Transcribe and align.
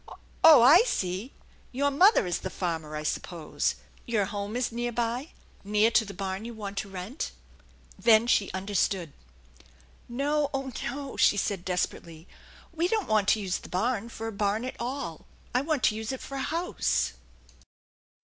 "Oh, 0.43 0.63
I 0.63 0.79
see, 0.81 1.31
your 1.71 1.91
mother 1.91 2.25
is 2.25 2.39
the 2.39 2.49
farmer, 2.49 2.95
I 2.95 3.03
suppose. 3.03 3.75
Your 4.07 4.25
home 4.25 4.55
is 4.55 4.71
near 4.71 4.91
by 4.91 5.33
near 5.63 5.91
to 5.91 6.03
the 6.03 6.13
barn 6.15 6.43
you 6.43 6.55
want 6.55 6.79
to 6.79 6.89
rent?" 6.89 7.31
Then 7.99 8.25
she 8.25 8.49
understood." 8.51 9.13
No, 10.09 10.49
oh, 10.55 10.71
no! 10.85 11.17
she 11.17 11.37
said 11.37 11.63
desperately." 11.63 12.27
We 12.75 12.87
don't 12.87 13.07
want 13.09 13.27
to 13.27 13.39
use 13.41 13.59
the 13.59 13.69
barn 13.69 14.09
for 14.09 14.25
a 14.25 14.31
barn 14.31 14.65
at 14.65 14.75
all. 14.79 15.27
I 15.53 15.61
want 15.61 15.83
to 15.83 15.95
use 15.95 16.11
it 16.11 16.19
for 16.21 16.33
a 16.37 16.41
house 16.41 17.13